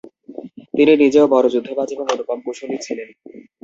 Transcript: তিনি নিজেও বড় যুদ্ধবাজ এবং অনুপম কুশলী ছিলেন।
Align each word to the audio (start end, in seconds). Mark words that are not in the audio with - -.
তিনি 0.73 0.93
নিজেও 1.03 1.25
বড় 1.33 1.47
যুদ্ধবাজ 1.53 1.89
এবং 1.91 2.05
অনুপম 2.13 2.39
কুশলী 2.45 2.77
ছিলেন। 2.85 3.09